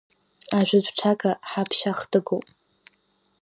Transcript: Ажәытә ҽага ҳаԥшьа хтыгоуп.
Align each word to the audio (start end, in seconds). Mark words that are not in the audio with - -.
Ажәытә 0.57 0.91
ҽага 0.97 1.31
ҳаԥшьа 1.49 1.91
хтыгоуп. 1.97 2.45